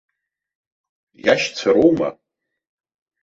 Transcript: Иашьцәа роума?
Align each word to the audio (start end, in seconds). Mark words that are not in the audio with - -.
Иашьцәа 1.23 1.69
роума? 1.75 2.09